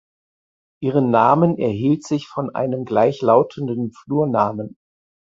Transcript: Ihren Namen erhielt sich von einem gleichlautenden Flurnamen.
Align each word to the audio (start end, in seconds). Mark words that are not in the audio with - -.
Ihren 0.81 1.11
Namen 1.11 1.59
erhielt 1.59 2.03
sich 2.05 2.25
von 2.27 2.55
einem 2.55 2.85
gleichlautenden 2.85 3.91
Flurnamen. 3.91 4.75